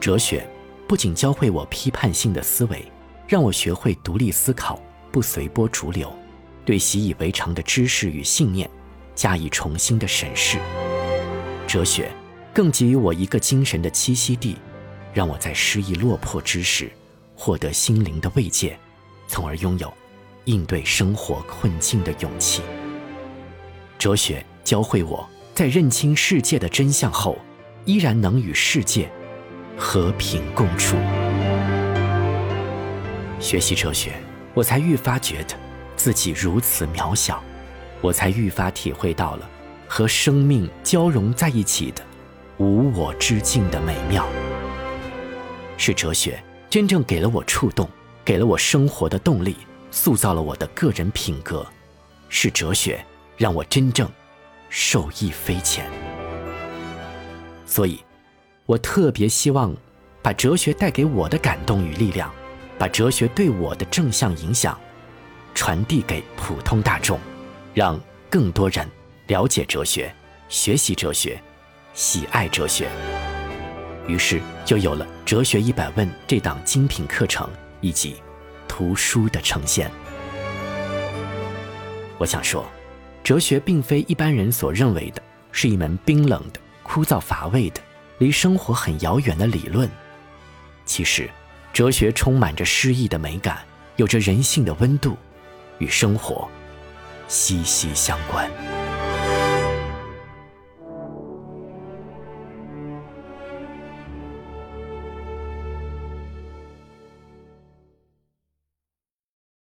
[0.00, 0.48] 哲学
[0.86, 2.84] 不仅教会我批判性的思维，
[3.26, 6.12] 让我学会独立思考，不随波逐流，
[6.64, 8.68] 对习以为常的知识与信念
[9.14, 10.58] 加以重新的审视。
[11.66, 12.10] 哲学
[12.54, 14.56] 更给予我一个精神的栖息地，
[15.12, 16.90] 让我在失意落魄之时
[17.34, 18.78] 获得心灵的慰藉，
[19.26, 19.92] 从而拥有
[20.44, 22.62] 应对生活困境的勇气。
[23.98, 27.36] 哲学教会我在认清世界的真相后，
[27.84, 29.10] 依然能与世界。
[29.78, 30.96] 和平共处。
[33.40, 34.12] 学习哲学，
[34.52, 35.54] 我才愈发觉得
[35.96, 37.42] 自己如此渺小，
[38.00, 39.48] 我才愈发体会到了
[39.86, 42.02] 和生命交融在一起的
[42.56, 44.26] 无我之境的美妙。
[45.76, 47.88] 是哲学真正给了我触动，
[48.24, 49.56] 给了我生活的动力，
[49.92, 51.64] 塑造了我的个人品格。
[52.28, 53.02] 是哲学
[53.36, 54.06] 让我真正
[54.68, 55.88] 受益匪浅。
[57.64, 58.00] 所以。
[58.68, 59.74] 我特别希望，
[60.20, 62.30] 把哲学带给我的感动与力量，
[62.76, 64.78] 把哲学对我的正向影响，
[65.54, 67.18] 传递给普通大众，
[67.72, 68.86] 让更多人
[69.28, 70.14] 了解哲学、
[70.50, 71.40] 学习哲学、
[71.94, 72.90] 喜爱哲学。
[74.06, 77.48] 于是就有了《哲学一百问》这档精品课程
[77.80, 78.16] 以及
[78.68, 79.90] 图书的呈现。
[82.18, 82.66] 我想说，
[83.24, 87.80] 哲学并非一般人所认为的是一门冰冷的、枯燥乏味的。
[88.18, 89.88] 离生活很遥远的理论，
[90.84, 91.30] 其实，
[91.72, 93.58] 哲学充满着诗意的美感，
[93.96, 95.16] 有着人性的温度，
[95.78, 96.48] 与生活
[97.28, 98.77] 息息相关。